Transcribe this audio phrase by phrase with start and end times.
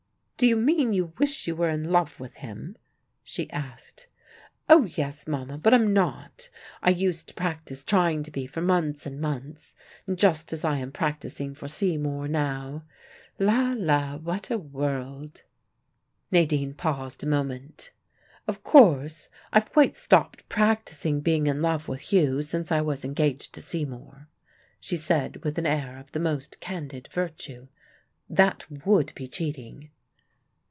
[0.37, 2.75] "Do you mean you wish you were in love with him?"
[3.23, 4.07] she asked.
[4.67, 6.49] "Oh, yes, Mama, but I'm not.
[6.81, 9.75] I used to practice trying to be for months and months,
[10.15, 12.83] just as I am practising for Seymour now.
[13.37, 15.43] La, la, what a world!"
[16.31, 17.91] Nadine paused a moment.
[18.47, 23.53] "Of course I've quite stopped practising being in love with Hugh since I was engaged
[23.53, 24.27] to Seymour,"
[24.79, 27.67] she said with an air of the most candid virtue.
[28.27, 29.91] "That would be cheating."